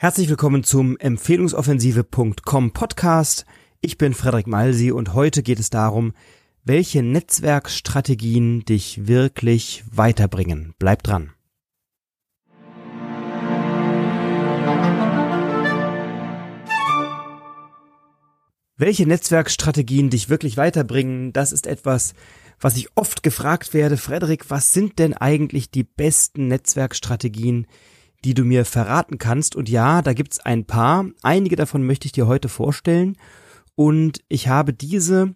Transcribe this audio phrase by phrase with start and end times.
[0.00, 3.46] Herzlich willkommen zum Empfehlungsoffensive.com Podcast.
[3.80, 6.12] Ich bin Frederik Malsi und heute geht es darum,
[6.62, 10.72] welche Netzwerkstrategien dich wirklich weiterbringen.
[10.78, 11.32] Bleib dran.
[18.76, 22.14] Welche Netzwerkstrategien dich wirklich weiterbringen, das ist etwas,
[22.60, 23.96] was ich oft gefragt werde.
[23.96, 27.66] Frederik, was sind denn eigentlich die besten Netzwerkstrategien,
[28.24, 29.56] die du mir verraten kannst.
[29.56, 31.06] Und ja, da gibt's ein paar.
[31.22, 33.16] Einige davon möchte ich dir heute vorstellen.
[33.74, 35.34] Und ich habe diese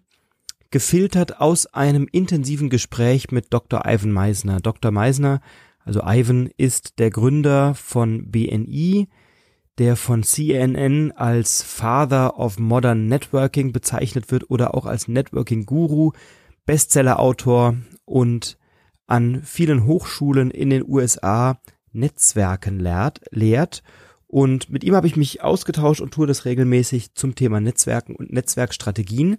[0.69, 3.83] gefiltert aus einem intensiven Gespräch mit Dr.
[3.85, 4.59] Ivan Meisner.
[4.59, 4.91] Dr.
[4.91, 5.39] Meisner,
[5.85, 9.07] also Ivan, ist der Gründer von BNI,
[9.77, 16.11] der von CNN als Father of Modern Networking bezeichnet wird oder auch als Networking Guru,
[16.65, 17.75] Bestsellerautor
[18.05, 18.57] und
[19.07, 21.59] an vielen Hochschulen in den USA
[21.93, 23.83] Netzwerken lehrt, lehrt.
[24.27, 28.33] Und mit ihm habe ich mich ausgetauscht und tue das regelmäßig zum Thema Netzwerken und
[28.33, 29.37] Netzwerkstrategien.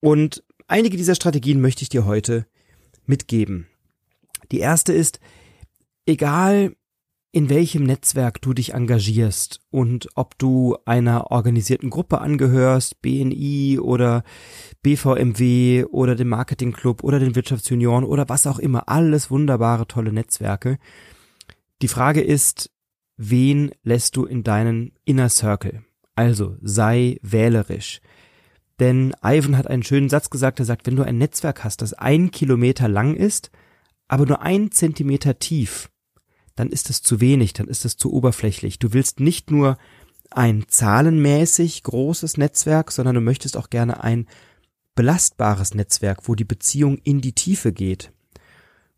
[0.00, 2.46] Und einige dieser Strategien möchte ich dir heute
[3.06, 3.66] mitgeben.
[4.52, 5.20] Die erste ist,
[6.06, 6.74] egal
[7.32, 14.24] in welchem Netzwerk du dich engagierst und ob du einer organisierten Gruppe angehörst, BNI oder
[14.82, 20.78] BVMW oder dem Marketingclub oder den Wirtschaftsjunioren oder was auch immer, alles wunderbare, tolle Netzwerke.
[21.82, 22.70] Die Frage ist,
[23.16, 25.82] wen lässt du in deinen Inner Circle?
[26.14, 28.00] Also sei wählerisch.
[28.78, 31.92] Denn Ivan hat einen schönen Satz gesagt, er sagt, wenn du ein Netzwerk hast, das
[31.92, 33.50] ein Kilometer lang ist,
[34.08, 35.90] aber nur ein Zentimeter tief,
[36.56, 38.78] dann ist es zu wenig, dann ist es zu oberflächlich.
[38.78, 39.78] Du willst nicht nur
[40.30, 44.26] ein zahlenmäßig großes Netzwerk, sondern du möchtest auch gerne ein
[44.94, 48.12] belastbares Netzwerk, wo die Beziehung in die Tiefe geht.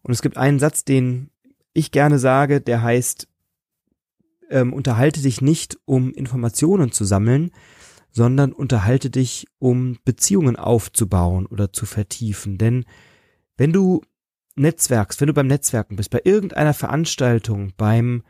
[0.02, 1.31] Und es gibt einen Satz, den
[1.72, 3.28] ich gerne sage, der heißt,
[4.50, 7.50] ähm, unterhalte dich nicht, um Informationen zu sammeln,
[8.10, 12.58] sondern unterhalte dich, um Beziehungen aufzubauen oder zu vertiefen.
[12.58, 12.84] Denn
[13.56, 14.02] wenn du
[14.54, 18.22] Netzwerkst, wenn du beim Netzwerken bist, bei irgendeiner Veranstaltung, beim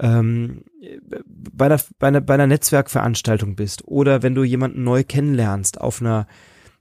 [0.00, 0.64] ähm,
[1.26, 6.00] bei, einer, bei, einer, bei einer Netzwerkveranstaltung bist oder wenn du jemanden neu kennenlernst auf
[6.00, 6.26] einer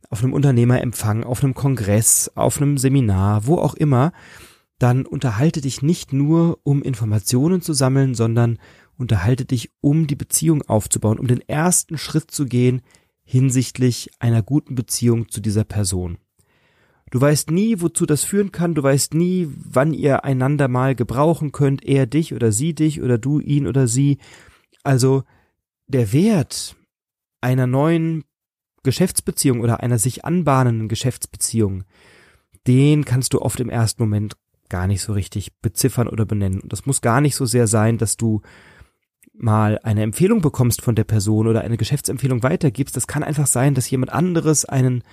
[0.10, 4.12] auf einem Unternehmerempfang, auf einem Kongress, auf einem Seminar, wo auch immer,
[4.82, 8.58] dann unterhalte dich nicht nur, um Informationen zu sammeln, sondern
[8.98, 12.82] unterhalte dich, um die Beziehung aufzubauen, um den ersten Schritt zu gehen
[13.24, 16.18] hinsichtlich einer guten Beziehung zu dieser Person.
[17.12, 21.52] Du weißt nie, wozu das führen kann, du weißt nie, wann ihr einander mal gebrauchen
[21.52, 24.18] könnt, er dich oder sie dich oder du ihn oder sie.
[24.84, 25.24] Also
[25.88, 26.76] der Wert
[27.40, 28.24] einer neuen
[28.84, 31.84] Geschäftsbeziehung oder einer sich anbahnenden Geschäftsbeziehung,
[32.66, 34.38] den kannst du oft im ersten Moment
[34.72, 36.62] gar nicht so richtig beziffern oder benennen.
[36.62, 38.42] Und das muss gar nicht so sehr sein, dass du
[39.34, 42.96] mal eine Empfehlung bekommst von der Person oder eine Geschäftsempfehlung weitergibst.
[42.96, 45.04] Das kann einfach sein, dass jemand anderes einen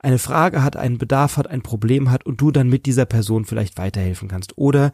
[0.00, 3.46] eine Frage hat, einen Bedarf hat, ein Problem hat und du dann mit dieser Person
[3.46, 4.58] vielleicht weiterhelfen kannst.
[4.58, 4.92] Oder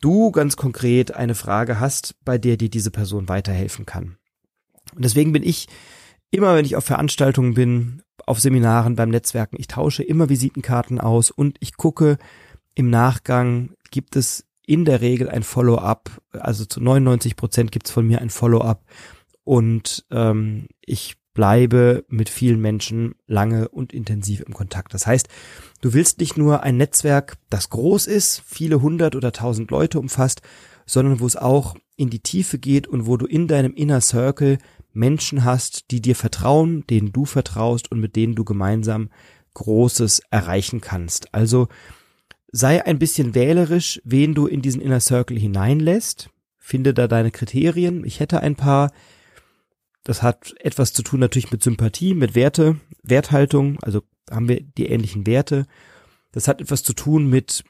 [0.00, 4.18] du ganz konkret eine Frage hast, bei der dir diese Person weiterhelfen kann.
[4.94, 5.66] Und deswegen bin ich
[6.30, 11.32] immer, wenn ich auf Veranstaltungen bin, auf Seminaren, beim Netzwerken, ich tausche immer Visitenkarten aus
[11.32, 12.18] und ich gucke,
[12.74, 17.92] im Nachgang gibt es in der Regel ein Follow-up, also zu 99 Prozent gibt es
[17.92, 18.84] von mir ein Follow-up
[19.44, 24.92] und ähm, ich bleibe mit vielen Menschen lange und intensiv im Kontakt.
[24.94, 25.28] Das heißt,
[25.80, 30.42] du willst nicht nur ein Netzwerk, das groß ist, viele hundert oder tausend Leute umfasst,
[30.86, 34.58] sondern wo es auch in die Tiefe geht und wo du in deinem Inner Circle
[34.92, 39.08] Menschen hast, die dir vertrauen, denen du vertraust und mit denen du gemeinsam
[39.54, 41.34] Großes erreichen kannst.
[41.34, 41.68] Also
[42.52, 46.30] sei ein bisschen wählerisch, wen du in diesen Inner Circle hineinlässt.
[46.58, 48.04] Finde da deine Kriterien.
[48.04, 48.92] Ich hätte ein paar.
[50.04, 53.78] Das hat etwas zu tun natürlich mit Sympathie, mit Werte, Werthaltung.
[53.82, 55.66] Also haben wir die ähnlichen Werte.
[56.32, 57.64] Das hat etwas zu tun mit,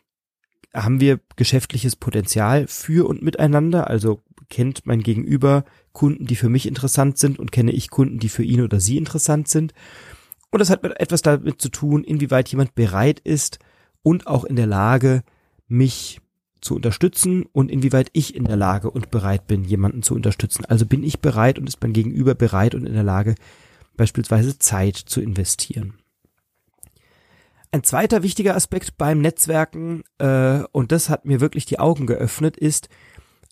[0.74, 3.88] haben wir geschäftliches Potenzial für und miteinander?
[3.88, 8.28] Also kennt mein Gegenüber Kunden, die für mich interessant sind und kenne ich Kunden, die
[8.28, 9.74] für ihn oder sie interessant sind?
[10.50, 13.58] Und das hat etwas damit zu tun, inwieweit jemand bereit ist,
[14.02, 15.22] und auch in der Lage,
[15.68, 16.20] mich
[16.60, 20.64] zu unterstützen und inwieweit ich in der Lage und bereit bin, jemanden zu unterstützen.
[20.64, 23.34] Also bin ich bereit und ist mein Gegenüber bereit und in der Lage,
[23.96, 25.94] beispielsweise Zeit zu investieren.
[27.72, 32.56] Ein zweiter wichtiger Aspekt beim Netzwerken, äh, und das hat mir wirklich die Augen geöffnet,
[32.56, 32.88] ist,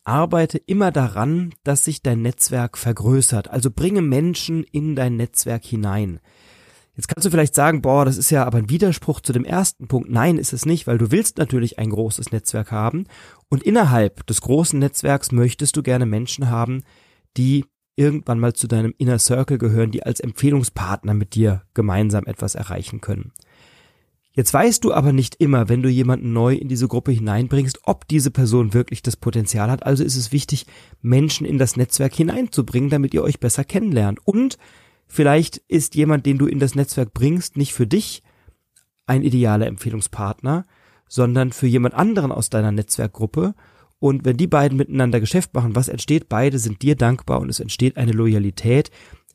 [0.05, 3.49] arbeite immer daran, dass sich dein Netzwerk vergrößert.
[3.49, 6.20] Also bringe Menschen in dein Netzwerk hinein.
[7.00, 9.88] Jetzt kannst du vielleicht sagen, boah, das ist ja aber ein Widerspruch zu dem ersten
[9.88, 10.11] Punkt.
[10.11, 13.06] Nein, ist es nicht, weil du willst natürlich ein großes Netzwerk haben
[13.49, 16.82] und innerhalb des großen Netzwerks möchtest du gerne Menschen haben,
[17.38, 17.64] die
[17.97, 23.00] irgendwann mal zu deinem Inner Circle gehören, die als Empfehlungspartner mit dir gemeinsam etwas erreichen
[23.00, 23.32] können.
[24.32, 28.08] Jetzt weißt du aber nicht immer, wenn du jemanden neu in diese Gruppe hineinbringst, ob
[28.08, 29.87] diese Person wirklich das Potenzial hat.
[29.87, 30.67] Also ist es wichtig,
[31.00, 34.19] Menschen in das Netzwerk hineinzubringen, damit ihr euch besser kennenlernt.
[34.26, 34.58] Und
[35.11, 38.23] vielleicht ist jemand, den du in das Netzwerk bringst, nicht für dich
[39.07, 40.65] ein idealer Empfehlungspartner,
[41.09, 43.55] sondern für jemand anderen aus deiner Netzwerkgruppe.
[43.99, 46.29] Und wenn die beiden miteinander Geschäft machen, was entsteht?
[46.29, 48.91] Beide sind dir dankbar und es entsteht eine Loyalität,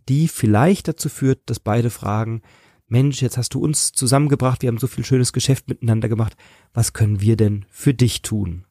[0.08, 2.42] die vielleicht dazu führt, dass beide fragen,
[2.88, 6.38] Mensch, jetzt hast du uns zusammengebracht, wir haben so viel schönes Geschäft miteinander gemacht,
[6.74, 8.64] was können wir denn für dich tun?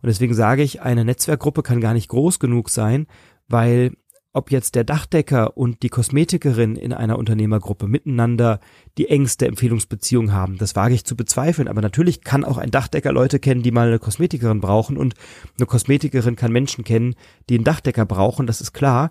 [0.00, 3.06] Und deswegen sage ich, eine Netzwerkgruppe kann gar nicht groß genug sein,
[3.48, 3.92] weil
[4.38, 8.60] ob jetzt der Dachdecker und die Kosmetikerin in einer Unternehmergruppe miteinander
[8.96, 11.66] die engste Empfehlungsbeziehung haben, das wage ich zu bezweifeln.
[11.66, 15.14] Aber natürlich kann auch ein Dachdecker Leute kennen, die mal eine Kosmetikerin brauchen und
[15.58, 17.16] eine Kosmetikerin kann Menschen kennen,
[17.48, 19.10] die einen Dachdecker brauchen, das ist klar.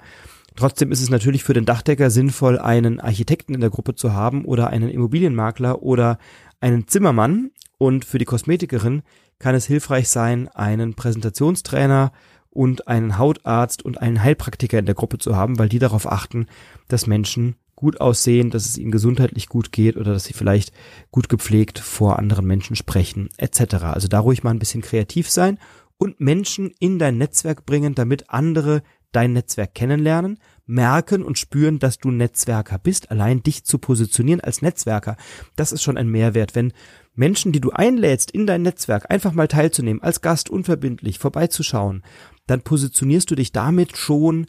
[0.56, 4.46] Trotzdem ist es natürlich für den Dachdecker sinnvoll, einen Architekten in der Gruppe zu haben
[4.46, 6.18] oder einen Immobilienmakler oder
[6.62, 7.52] einen Zimmermann.
[7.78, 9.04] Und für die Kosmetikerin
[9.40, 12.12] kann es hilfreich sein, einen Präsentationstrainer
[12.58, 16.48] und einen Hautarzt und einen Heilpraktiker in der Gruppe zu haben, weil die darauf achten,
[16.88, 20.74] dass Menschen gut aussehen, dass es ihnen gesundheitlich gut geht oder dass sie vielleicht
[21.12, 23.76] gut gepflegt vor anderen Menschen sprechen, etc.
[23.84, 25.60] Also da ruhig mal ein bisschen kreativ sein
[25.98, 28.82] und Menschen in dein Netzwerk bringen, damit andere
[29.12, 33.10] dein Netzwerk kennenlernen, merken und spüren, dass du Netzwerker bist.
[33.10, 35.18] Allein dich zu positionieren als Netzwerker,
[35.56, 36.54] das ist schon ein Mehrwert.
[36.54, 36.74] Wenn
[37.16, 42.04] Menschen, die du einlädst in dein Netzwerk, einfach mal teilzunehmen, als Gast unverbindlich vorbeizuschauen,
[42.46, 44.46] dann positionierst du dich damit schon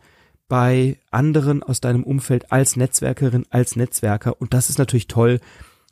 [0.48, 4.40] bei anderen aus deinem Umfeld als Netzwerkerin, als Netzwerker.
[4.40, 5.40] Und das ist natürlich toll,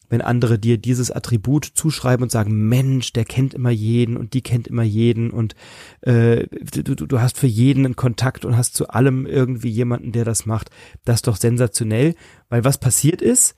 [0.08, 4.43] wenn andere dir dieses Attribut zuschreiben und sagen, Mensch, der kennt immer jeden und die
[4.43, 5.55] kennt immer jeden und
[6.03, 10.25] äh, du, du hast für jeden einen Kontakt und hast zu allem irgendwie jemanden, der
[10.25, 10.70] das macht.
[11.05, 12.14] Das ist doch sensationell,
[12.49, 13.55] weil was passiert ist,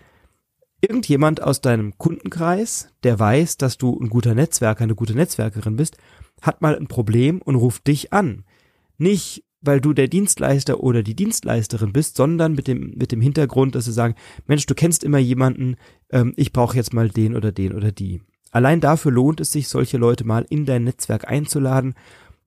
[0.80, 5.96] irgendjemand aus deinem Kundenkreis, der weiß, dass du ein guter Netzwerker, eine gute Netzwerkerin bist,
[6.40, 8.44] hat mal ein Problem und ruft dich an.
[8.96, 13.74] Nicht, weil du der Dienstleister oder die Dienstleisterin bist, sondern mit dem, mit dem Hintergrund,
[13.74, 14.14] dass sie sagen,
[14.46, 15.76] Mensch, du kennst immer jemanden,
[16.10, 18.22] ähm, ich brauche jetzt mal den oder den oder die.
[18.50, 21.94] Allein dafür lohnt es sich, solche Leute mal in dein Netzwerk einzuladen,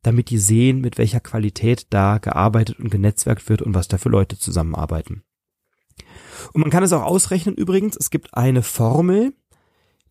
[0.02, 4.10] damit die sehen, mit welcher Qualität da gearbeitet und genetzwerkt wird und was da für
[4.10, 5.24] Leute zusammenarbeiten.
[6.54, 9.34] Und man kann es auch ausrechnen übrigens, es gibt eine Formel,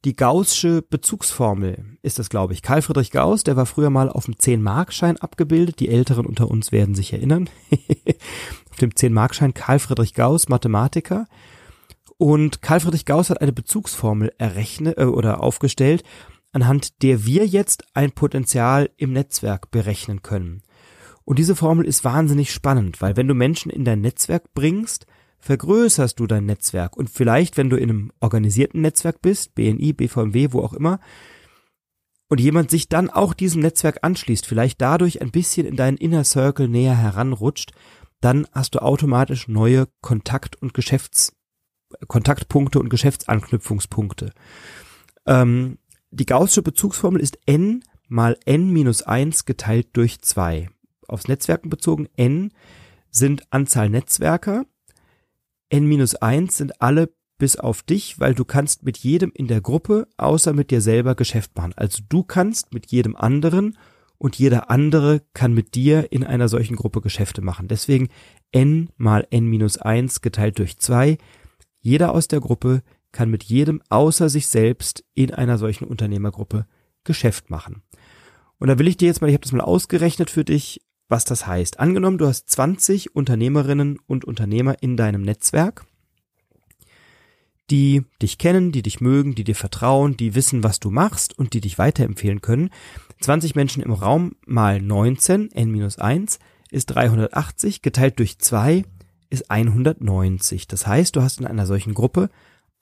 [0.04, 2.62] die Gaußsche Bezugsformel ist das, glaube ich.
[2.62, 5.78] Karl Friedrich Gauss, der war früher mal auf dem 10-Markschein abgebildet.
[5.80, 7.50] Die Älteren unter uns werden sich erinnern.
[8.70, 11.26] auf dem 10-Markschein Karl Friedrich Gauss, Mathematiker.
[12.16, 16.02] Und Karl Friedrich Gauss hat eine Bezugsformel errechnet äh, oder aufgestellt,
[16.52, 20.62] anhand der wir jetzt ein Potenzial im Netzwerk berechnen können.
[21.24, 25.06] Und diese Formel ist wahnsinnig spannend, weil wenn du Menschen in dein Netzwerk bringst,
[25.40, 26.96] vergrößerst du dein Netzwerk.
[26.96, 31.00] Und vielleicht, wenn du in einem organisierten Netzwerk bist, BNI, BVMW, wo auch immer,
[32.28, 36.22] und jemand sich dann auch diesem Netzwerk anschließt, vielleicht dadurch ein bisschen in deinen Inner
[36.22, 37.72] Circle näher heranrutscht,
[38.20, 41.32] dann hast du automatisch neue Kontakt- und Geschäfts
[42.06, 44.32] Kontaktpunkte und Geschäftsanknüpfungspunkte.
[45.26, 45.78] Ähm,
[46.10, 50.68] die Gaußsche Bezugsformel ist n mal n minus 1 geteilt durch 2.
[51.08, 52.52] Aufs Netzwerken bezogen, n
[53.10, 54.66] sind Anzahl Netzwerker
[55.70, 60.52] N-1 sind alle bis auf dich, weil du kannst mit jedem in der Gruppe außer
[60.52, 61.72] mit dir selber Geschäft machen.
[61.74, 63.78] Also du kannst mit jedem anderen
[64.18, 67.68] und jeder andere kann mit dir in einer solchen Gruppe Geschäfte machen.
[67.68, 68.08] Deswegen
[68.52, 71.16] n mal n-1 geteilt durch 2.
[71.80, 76.66] Jeder aus der Gruppe kann mit jedem außer sich selbst in einer solchen Unternehmergruppe
[77.04, 77.82] Geschäft machen.
[78.58, 81.24] Und da will ich dir jetzt mal, ich habe das mal ausgerechnet für dich, was
[81.24, 81.80] das heißt.
[81.80, 85.84] Angenommen, du hast 20 Unternehmerinnen und Unternehmer in deinem Netzwerk,
[87.70, 91.52] die dich kennen, die dich mögen, die dir vertrauen, die wissen, was du machst und
[91.52, 92.70] die dich weiterempfehlen können.
[93.20, 96.38] 20 Menschen im Raum mal 19, n-1,
[96.70, 98.84] ist 380, geteilt durch 2
[99.28, 100.66] ist 190.
[100.68, 102.30] Das heißt, du hast in einer solchen Gruppe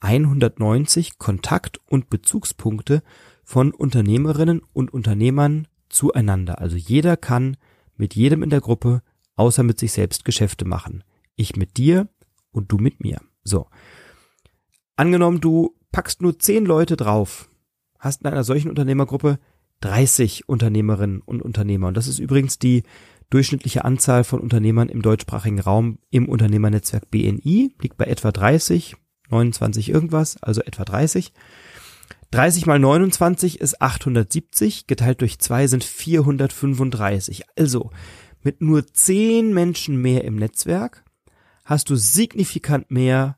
[0.01, 3.03] 190 Kontakt- und Bezugspunkte
[3.43, 6.59] von Unternehmerinnen und Unternehmern zueinander.
[6.59, 7.57] Also jeder kann
[7.99, 9.01] mit jedem in der Gruppe,
[9.35, 11.03] außer mit sich selbst Geschäfte machen.
[11.35, 12.07] Ich mit dir
[12.51, 13.21] und du mit mir.
[13.43, 13.67] So.
[14.95, 17.49] Angenommen, du packst nur zehn Leute drauf,
[17.99, 19.39] hast in einer solchen Unternehmergruppe
[19.81, 21.87] 30 Unternehmerinnen und Unternehmer.
[21.87, 22.83] Und das ist übrigens die
[23.29, 28.95] durchschnittliche Anzahl von Unternehmern im deutschsprachigen Raum im Unternehmernetzwerk BNI, liegt bei etwa 30,
[29.29, 31.33] 29 irgendwas, also etwa 30.
[32.31, 37.43] 30 mal 29 ist 870, geteilt durch 2 sind 435.
[37.57, 37.91] Also,
[38.41, 41.03] Mit nur zehn Menschen mehr im Netzwerk
[41.65, 43.37] hast du signifikant mehr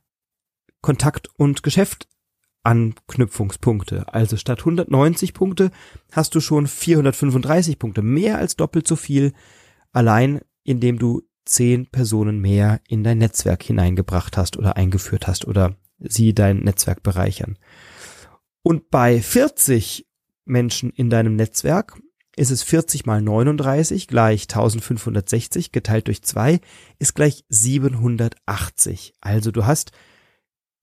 [0.82, 4.14] Kontakt- und Geschäftanknüpfungspunkte.
[4.14, 5.72] Also statt 190 Punkte
[6.12, 9.34] hast du schon 435 Punkte, mehr als doppelt so viel,
[9.92, 15.76] allein indem du zehn Personen mehr in dein Netzwerk hineingebracht hast oder eingeführt hast oder
[16.00, 17.58] sie dein Netzwerk bereichern.
[18.64, 20.08] Und bei 40
[20.46, 22.00] Menschen in deinem Netzwerk
[22.36, 26.62] ist es 40 mal 39 gleich 1560 geteilt durch 2
[27.00, 29.14] ist gleich 780.
[29.20, 29.92] Also du hast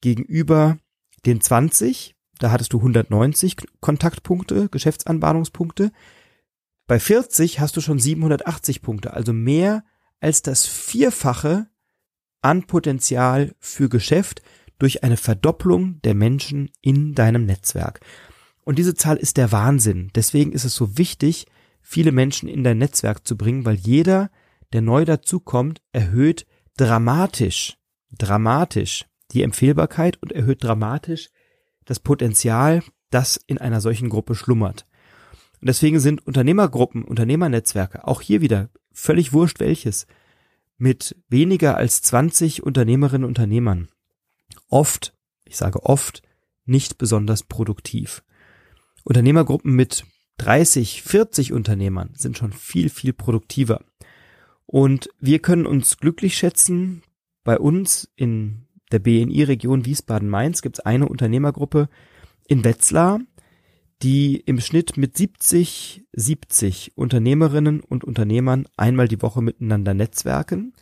[0.01, 0.79] gegenüber
[1.27, 5.91] den 20, da hattest du 190 Kontaktpunkte, Geschäftsanbahnungspunkte.
[6.87, 9.85] Bei 40 hast du schon 780 Punkte, also mehr
[10.21, 11.69] als das Vierfache
[12.41, 14.43] an Potenzial für Geschäft
[14.79, 18.01] durch eine Verdopplung der Menschen in deinem Netzwerk.
[18.65, 20.11] Und diese Zahl ist der Wahnsinn.
[20.15, 21.47] Deswegen ist es so wichtig,
[21.81, 24.31] viele Menschen in dein Netzwerk zu bringen, weil jeder,
[24.73, 27.79] der neu dazukommt, erhöht dramatisch,
[28.13, 31.31] dramatisch die Empfehlbarkeit und erhöht dramatisch
[31.85, 34.87] das Potenzial, das in einer solchen Gruppe schlummert.
[35.61, 40.07] Und deswegen sind Unternehmergruppen, Unternehmernetzwerke, auch hier wieder völlig wurscht welches,
[40.77, 43.89] mit weniger als 20 Unternehmerinnen und Unternehmern
[44.69, 46.23] oft, ich sage oft,
[46.65, 48.23] nicht besonders produktiv.
[49.05, 50.05] Unternehmergruppen mit
[50.39, 53.85] 30, 40 Unternehmern sind schon viel, viel produktiver.
[54.67, 57.03] Und wir können uns glücklich schätzen,
[57.43, 61.89] bei uns in der BNI-Region Wiesbaden-Mainz gibt es eine Unternehmergruppe
[62.47, 63.21] in Wetzlar,
[64.03, 70.73] die im Schnitt mit 70, 70 Unternehmerinnen und Unternehmern einmal die Woche miteinander netzwerken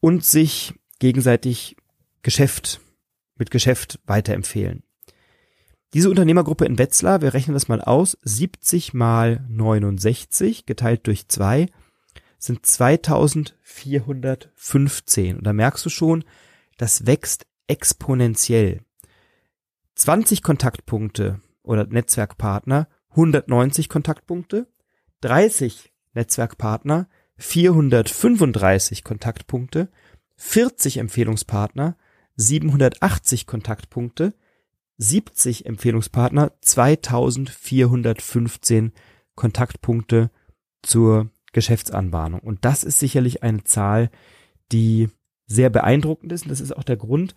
[0.00, 1.76] und sich gegenseitig
[2.26, 2.80] Geschäft
[3.36, 4.82] mit Geschäft weiterempfehlen.
[5.94, 11.68] Diese Unternehmergruppe in Wetzlar, wir rechnen das mal aus, 70 mal 69 geteilt durch zwei
[12.38, 15.36] sind 2415.
[15.36, 16.24] Und da merkst du schon,
[16.78, 18.80] das wächst exponentiell.
[19.94, 24.66] 20 Kontaktpunkte oder Netzwerkpartner, 190 Kontaktpunkte,
[25.20, 29.92] 30 Netzwerkpartner, 435 Kontaktpunkte,
[30.34, 31.96] 40 Empfehlungspartner,
[32.36, 34.34] 780 Kontaktpunkte,
[34.98, 38.92] 70 Empfehlungspartner, 2415
[39.34, 40.30] Kontaktpunkte
[40.82, 42.40] zur Geschäftsanbahnung.
[42.40, 44.10] Und das ist sicherlich eine Zahl,
[44.72, 45.08] die
[45.46, 46.44] sehr beeindruckend ist.
[46.44, 47.34] Und das ist auch der Grund,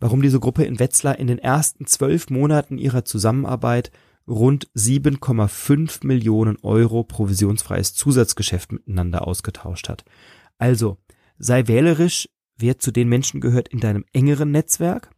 [0.00, 3.90] warum diese Gruppe in Wetzlar in den ersten zwölf Monaten ihrer Zusammenarbeit
[4.26, 10.04] rund 7,5 Millionen Euro provisionsfreies Zusatzgeschäft miteinander ausgetauscht hat.
[10.58, 10.98] Also
[11.38, 12.28] sei wählerisch,
[12.58, 15.10] wer zu den Menschen gehört in deinem engeren Netzwerk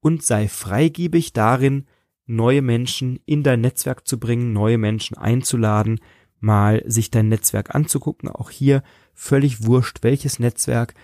[0.00, 1.86] und sei freigebig darin,
[2.26, 6.00] neue Menschen in dein Netzwerk zu bringen, neue Menschen einzuladen,
[6.40, 8.28] mal sich dein Netzwerk anzugucken.
[8.28, 8.82] Auch hier
[9.14, 10.94] völlig wurscht, welches Netzwerk.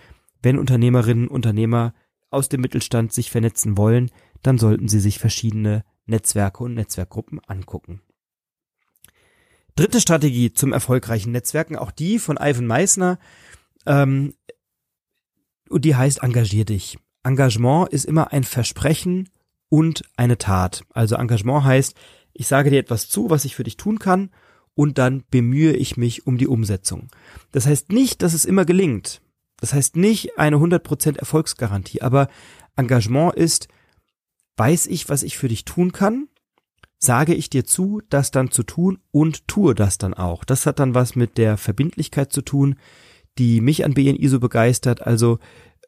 [0.41, 1.93] Wenn Unternehmerinnen, Unternehmer
[2.29, 4.11] aus dem Mittelstand sich vernetzen wollen,
[4.43, 8.01] dann sollten sie sich verschiedene Netzwerke und Netzwerkgruppen angucken.
[9.75, 13.19] Dritte Strategie zum erfolgreichen Netzwerken, auch die von Ivan Meissner,
[13.85, 14.33] ähm,
[15.69, 16.97] und die heißt engagier dich.
[17.23, 19.29] Engagement ist immer ein Versprechen
[19.69, 20.83] und eine Tat.
[20.93, 21.95] Also Engagement heißt,
[22.33, 24.29] ich sage dir etwas zu, was ich für dich tun kann
[24.75, 27.07] und dann bemühe ich mich um die Umsetzung.
[27.51, 29.21] Das heißt nicht, dass es immer gelingt.
[29.57, 32.27] Das heißt nicht eine 100% Erfolgsgarantie, aber
[32.75, 33.69] Engagement ist,
[34.57, 36.27] weiß ich, was ich für dich tun kann,
[36.97, 40.43] sage ich dir zu, das dann zu tun und tue das dann auch.
[40.43, 42.75] Das hat dann was mit der Verbindlichkeit zu tun,
[43.37, 45.05] die mich an BNI so begeistert.
[45.05, 45.39] Also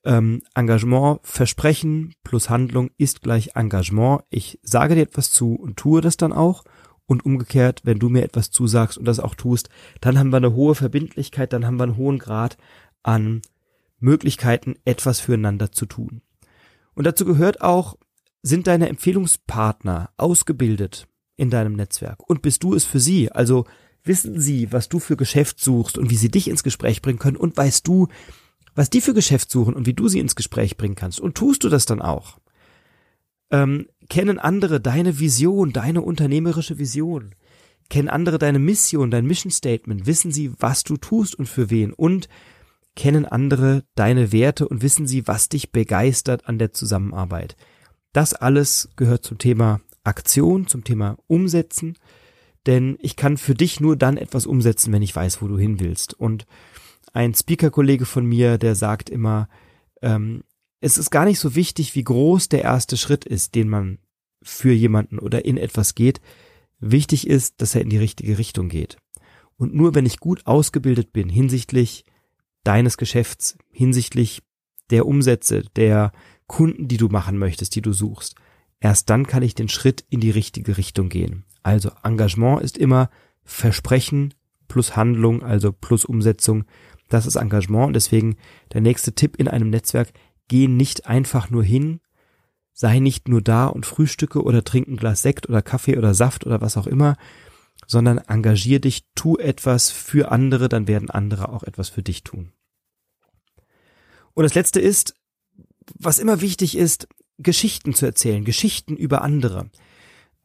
[0.03, 4.21] ähm, Engagement, Versprechen plus Handlung ist gleich Engagement.
[4.29, 6.63] Ich sage dir etwas zu und tue das dann auch.
[7.05, 9.69] Und umgekehrt, wenn du mir etwas zusagst und das auch tust,
[10.01, 12.57] dann haben wir eine hohe Verbindlichkeit, dann haben wir einen hohen Grad
[13.01, 13.41] an
[13.99, 16.21] Möglichkeiten, etwas füreinander zu tun.
[16.95, 17.97] Und dazu gehört auch,
[18.41, 23.31] sind deine Empfehlungspartner ausgebildet in deinem Netzwerk und bist du es für sie?
[23.31, 23.65] Also
[24.07, 27.37] wissen sie, was du für Geschäft suchst und wie sie dich ins Gespräch bringen können
[27.37, 28.07] und weißt du,
[28.75, 31.19] was die für Geschäft suchen und wie du sie ins Gespräch bringen kannst.
[31.19, 32.37] Und tust du das dann auch?
[33.51, 37.33] Ähm, kennen andere deine Vision, deine unternehmerische Vision?
[37.89, 40.05] Kennen andere deine Mission, dein Mission Statement?
[40.05, 41.93] Wissen sie, was du tust und für wen?
[41.93, 42.27] Und
[42.95, 47.55] kennen andere deine Werte und wissen sie, was dich begeistert an der Zusammenarbeit?
[48.11, 51.97] Das alles gehört zum Thema Aktion, zum Thema Umsetzen.
[52.67, 55.79] Denn ich kann für dich nur dann etwas umsetzen, wenn ich weiß, wo du hin
[55.79, 56.13] willst.
[56.13, 56.45] Und
[57.13, 59.47] ein Speaker-Kollege von mir, der sagt immer,
[60.01, 60.43] ähm,
[60.81, 63.99] es ist gar nicht so wichtig, wie groß der erste Schritt ist, den man
[64.43, 66.21] für jemanden oder in etwas geht.
[66.79, 68.97] Wichtig ist, dass er in die richtige Richtung geht.
[69.55, 72.05] Und nur wenn ich gut ausgebildet bin hinsichtlich
[72.63, 74.43] deines Geschäfts, hinsichtlich
[74.91, 76.11] der Umsätze, der
[76.45, 78.35] Kunden, die du machen möchtest, die du suchst,
[78.79, 81.46] erst dann kann ich den Schritt in die richtige Richtung gehen.
[81.67, 83.09] Also Engagement ist immer
[83.43, 84.33] Versprechen
[84.69, 86.63] plus Handlung, also plus Umsetzung.
[87.09, 88.37] Das ist Engagement und deswegen
[88.71, 90.13] der nächste Tipp in einem Netzwerk,
[90.47, 91.99] geh nicht einfach nur hin,
[92.71, 96.45] sei nicht nur da und frühstücke oder trink ein Glas Sekt oder Kaffee oder Saft
[96.45, 97.17] oder was auch immer,
[97.85, 102.53] sondern engagier dich, tu etwas für andere, dann werden andere auch etwas für dich tun.
[104.33, 105.15] Und das letzte ist,
[105.95, 107.09] was immer wichtig ist,
[107.39, 109.69] Geschichten zu erzählen, Geschichten über andere.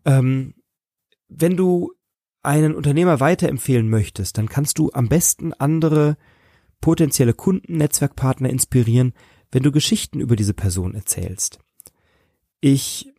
[0.04, 0.54] Ähm,
[1.36, 1.92] wenn du
[2.42, 6.16] einen Unternehmer weiterempfehlen möchtest, dann kannst du am besten andere
[6.80, 9.12] potenzielle Kunden, Netzwerkpartner inspirieren,
[9.52, 11.58] wenn du Geschichten über diese Person erzählst.
[12.60, 13.12] Ich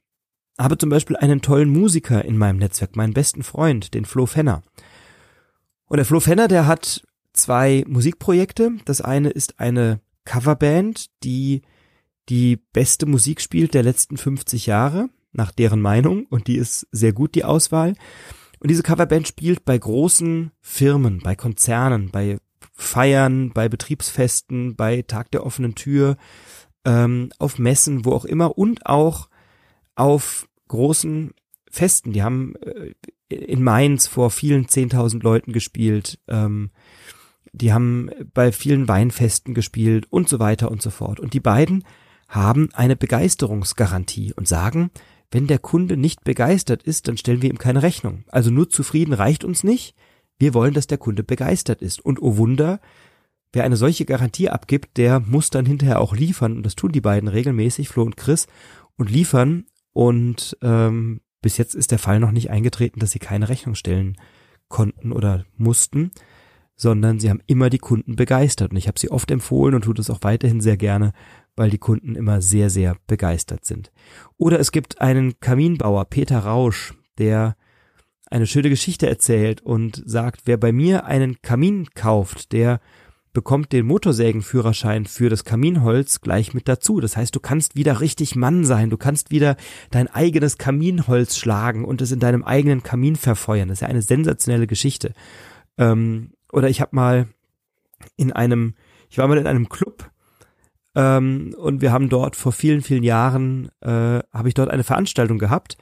[0.59, 4.61] habe zum Beispiel einen tollen Musiker in meinem Netzwerk, meinen besten Freund, den Flo Fenner.
[5.85, 7.03] Und der Flo Fenner, der hat
[7.33, 8.71] zwei Musikprojekte.
[8.85, 11.61] Das eine ist eine Coverband, die
[12.29, 17.13] die beste Musik spielt der letzten 50 Jahre, nach deren Meinung, und die ist sehr
[17.13, 17.95] gut, die Auswahl.
[18.59, 22.37] Und diese Coverband spielt bei großen Firmen, bei Konzernen, bei
[22.71, 26.17] Feiern, bei Betriebsfesten, bei Tag der offenen Tür,
[26.85, 29.29] ähm, auf Messen, wo auch immer und auch
[29.95, 31.33] auf großen
[31.69, 32.13] Festen.
[32.13, 32.93] Die haben äh,
[33.27, 36.19] in Mainz vor vielen zehntausend Leuten gespielt.
[36.27, 36.71] Ähm,
[37.51, 41.19] die haben bei vielen Weinfesten gespielt und so weiter und so fort.
[41.19, 41.83] Und die beiden
[42.27, 44.89] haben eine Begeisterungsgarantie und sagen,
[45.33, 48.23] wenn der Kunde nicht begeistert ist, dann stellen wir ihm keine Rechnung.
[48.29, 49.95] Also nur zufrieden reicht uns nicht.
[50.37, 52.05] Wir wollen, dass der Kunde begeistert ist.
[52.05, 52.79] Und oh Wunder,
[53.51, 56.55] wer eine solche Garantie abgibt, der muss dann hinterher auch liefern.
[56.55, 58.45] Und das tun die beiden regelmäßig, Flo und Chris,
[58.95, 59.65] und liefern.
[59.91, 64.17] Und ähm, bis jetzt ist der Fall noch nicht eingetreten, dass sie keine Rechnung stellen
[64.67, 66.11] konnten oder mussten,
[66.75, 68.69] sondern sie haben immer die Kunden begeistert.
[68.69, 71.11] Und ich habe sie oft empfohlen und tue das auch weiterhin sehr gerne,
[71.55, 73.91] weil die Kunden immer sehr, sehr begeistert sind.
[74.37, 77.55] Oder es gibt einen Kaminbauer, Peter Rausch, der
[78.29, 82.79] eine schöne Geschichte erzählt und sagt, wer bei mir einen Kamin kauft, der
[83.33, 86.99] bekommt den Motorsägenführerschein für das Kaminholz gleich mit dazu.
[86.99, 89.55] Das heißt, du kannst wieder richtig Mann sein, du kannst wieder
[89.89, 93.69] dein eigenes Kaminholz schlagen und es in deinem eigenen Kamin verfeuern.
[93.69, 95.13] Das ist ja eine sensationelle Geschichte.
[95.77, 97.27] Ähm, oder ich habe mal
[98.15, 98.75] in einem,
[99.09, 100.11] ich war mal in einem Club
[100.95, 105.39] ähm, und wir haben dort vor vielen, vielen Jahren, äh, habe ich dort eine Veranstaltung
[105.39, 105.77] gehabt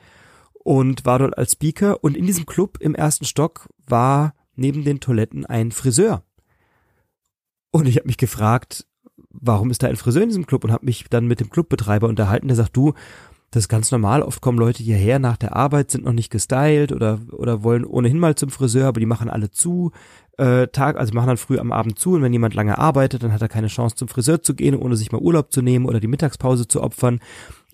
[0.53, 2.03] und war dort als Speaker.
[2.03, 6.23] Und in diesem Club im ersten Stock war neben den Toiletten ein Friseur.
[7.71, 8.85] Und ich habe mich gefragt,
[9.29, 10.63] warum ist da ein Friseur in diesem Club?
[10.63, 12.47] Und habe mich dann mit dem Clubbetreiber unterhalten.
[12.47, 12.93] Der sagt, du,
[13.49, 14.21] das ist ganz normal.
[14.23, 18.19] Oft kommen Leute hierher nach der Arbeit, sind noch nicht gestylt oder, oder wollen ohnehin
[18.19, 19.91] mal zum Friseur, aber die machen alle zu
[20.41, 23.31] äh, Tag, also machen dann früh am Abend zu und wenn jemand lange arbeitet, dann
[23.31, 25.99] hat er keine Chance zum Friseur zu gehen, ohne sich mal Urlaub zu nehmen oder
[25.99, 27.19] die Mittagspause zu opfern.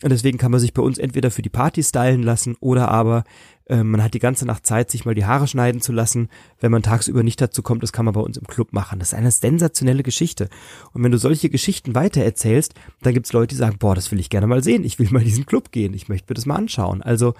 [0.04, 3.24] Und deswegen kann man sich bei uns entweder für die Party stylen lassen oder aber
[3.68, 6.28] äh, man hat die ganze Nacht Zeit, sich mal die Haare schneiden zu lassen.
[6.60, 9.00] Wenn man tagsüber nicht dazu kommt, das kann man bei uns im Club machen.
[9.00, 10.50] Das ist eine sensationelle Geschichte.
[10.92, 14.30] Und wenn du solche Geschichten weitererzählst, dann gibt's Leute, die sagen, boah, das will ich
[14.30, 14.84] gerne mal sehen.
[14.84, 15.94] Ich will mal diesen Club gehen.
[15.94, 17.02] Ich möchte mir das mal anschauen.
[17.02, 17.34] Also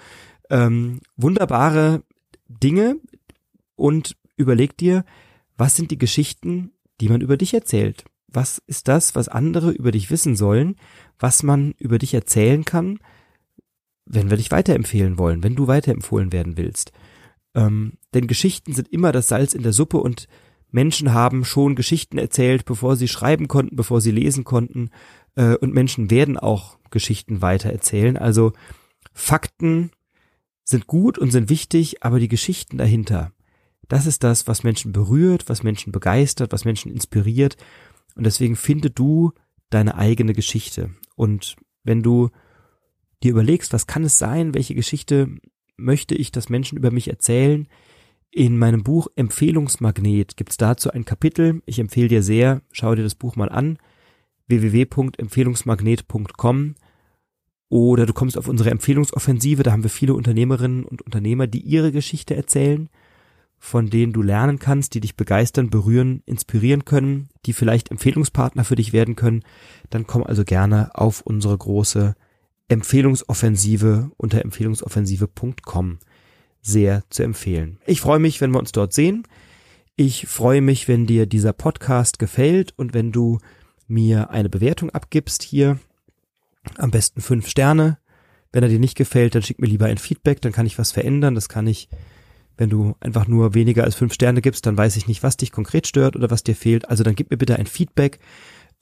[0.48, 2.02] ähm, wunderbare
[2.48, 2.96] Dinge
[3.76, 5.04] und überleg dir,
[5.56, 8.04] was sind die Geschichten, die man über dich erzählt?
[8.28, 10.76] Was ist das, was andere über dich wissen sollen,
[11.18, 12.98] was man über dich erzählen kann,
[14.04, 16.92] wenn wir dich weiterempfehlen wollen, wenn du weiterempfohlen werden willst?
[17.54, 20.28] Ähm, denn Geschichten sind immer das Salz in der Suppe und
[20.70, 24.90] Menschen haben schon Geschichten erzählt, bevor sie schreiben konnten, bevor sie lesen konnten.
[25.34, 28.16] Äh, und Menschen werden auch Geschichten weitererzählen.
[28.16, 28.52] Also
[29.12, 29.90] Fakten
[30.64, 33.32] sind gut und sind wichtig, aber die Geschichten dahinter,
[33.88, 37.56] das ist das, was Menschen berührt, was Menschen begeistert, was Menschen inspiriert.
[38.14, 39.32] Und deswegen finde du
[39.70, 40.90] deine eigene Geschichte.
[41.16, 42.28] Und wenn du
[43.22, 45.28] dir überlegst, was kann es sein, welche Geschichte
[45.76, 47.66] möchte ich, dass Menschen über mich erzählen,
[48.30, 51.62] in meinem Buch Empfehlungsmagnet gibt es dazu ein Kapitel.
[51.64, 53.78] Ich empfehle dir sehr, schau dir das Buch mal an,
[54.48, 56.74] www.empfehlungsmagnet.com
[57.70, 61.92] oder du kommst auf unsere Empfehlungsoffensive, da haben wir viele Unternehmerinnen und Unternehmer, die ihre
[61.92, 62.90] Geschichte erzählen
[63.58, 68.76] von denen du lernen kannst, die dich begeistern, berühren, inspirieren können, die vielleicht Empfehlungspartner für
[68.76, 69.42] dich werden können,
[69.90, 72.14] dann komm also gerne auf unsere große
[72.68, 75.98] Empfehlungsoffensive unter empfehlungsoffensive.com.
[76.60, 77.78] Sehr zu empfehlen.
[77.86, 79.26] Ich freue mich, wenn wir uns dort sehen.
[79.96, 83.38] Ich freue mich, wenn dir dieser Podcast gefällt und wenn du
[83.88, 85.78] mir eine Bewertung abgibst hier.
[86.76, 87.98] Am besten fünf Sterne.
[88.52, 90.92] Wenn er dir nicht gefällt, dann schick mir lieber ein Feedback, dann kann ich was
[90.92, 91.34] verändern.
[91.34, 91.88] Das kann ich
[92.58, 95.52] Wenn du einfach nur weniger als fünf Sterne gibst, dann weiß ich nicht, was dich
[95.52, 96.90] konkret stört oder was dir fehlt.
[96.90, 98.18] Also dann gib mir bitte ein Feedback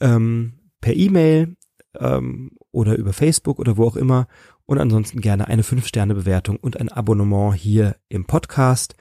[0.00, 1.56] ähm, per E-Mail
[2.00, 4.28] ähm, oder über Facebook oder wo auch immer.
[4.64, 8.96] Und ansonsten gerne eine fünf Sterne Bewertung und ein Abonnement hier im Podcast.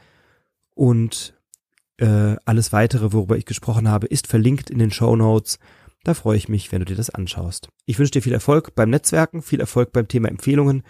[0.73, 1.33] Und
[1.97, 5.57] äh, alles weitere, worüber ich gesprochen habe, ist verlinkt in den Show Notes.
[6.03, 7.69] Da freue ich mich, wenn du dir das anschaust.
[7.85, 10.83] Ich wünsche dir viel Erfolg beim Netzwerken, viel Erfolg beim Thema Empfehlungen.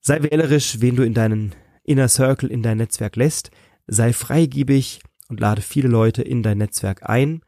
[0.00, 3.50] Sei wählerisch, wen du in deinen Inner Circle, in dein Netzwerk lässt.
[3.86, 7.42] Sei freigiebig und lade viele Leute in dein Netzwerk ein.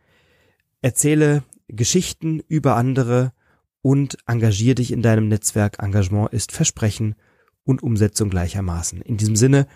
[0.82, 3.32] Erzähle Geschichten über andere
[3.82, 5.82] und engagier dich in deinem Netzwerk.
[5.82, 7.14] Engagement ist Versprechen
[7.64, 9.00] und Umsetzung gleichermaßen.
[9.02, 9.66] In diesem Sinne,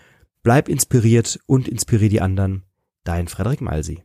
[0.43, 2.63] bleib inspiriert und inspiriere die anderen.
[3.03, 4.03] Dein Frederik Malsi.